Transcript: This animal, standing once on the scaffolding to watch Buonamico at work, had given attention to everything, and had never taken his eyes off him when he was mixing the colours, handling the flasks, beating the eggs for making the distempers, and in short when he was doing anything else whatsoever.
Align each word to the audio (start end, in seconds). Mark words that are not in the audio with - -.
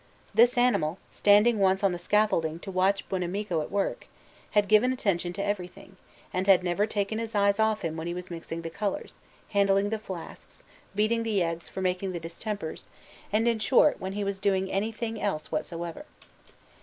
This 0.33 0.57
animal, 0.57 0.97
standing 1.11 1.59
once 1.59 1.83
on 1.83 1.91
the 1.91 1.99
scaffolding 1.99 2.57
to 2.61 2.71
watch 2.71 3.07
Buonamico 3.07 3.61
at 3.61 3.69
work, 3.69 4.07
had 4.57 4.67
given 4.67 4.91
attention 4.91 5.31
to 5.33 5.45
everything, 5.45 5.95
and 6.33 6.47
had 6.47 6.63
never 6.63 6.87
taken 6.87 7.19
his 7.19 7.35
eyes 7.35 7.59
off 7.59 7.83
him 7.85 7.95
when 7.97 8.07
he 8.07 8.13
was 8.15 8.31
mixing 8.31 8.63
the 8.63 8.71
colours, 8.71 9.13
handling 9.49 9.89
the 9.91 9.99
flasks, 9.99 10.63
beating 10.95 11.21
the 11.21 11.43
eggs 11.43 11.69
for 11.69 11.81
making 11.83 12.13
the 12.13 12.19
distempers, 12.19 12.87
and 13.31 13.47
in 13.47 13.59
short 13.59 13.99
when 14.01 14.13
he 14.13 14.23
was 14.23 14.39
doing 14.39 14.71
anything 14.71 15.21
else 15.21 15.51
whatsoever. 15.51 16.05